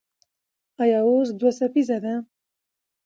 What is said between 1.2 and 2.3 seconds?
دوه څپیزه ده؟